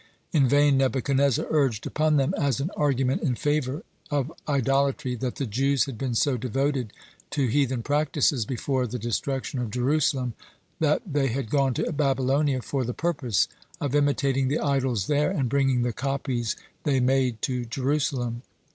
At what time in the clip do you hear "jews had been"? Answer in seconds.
5.45-6.15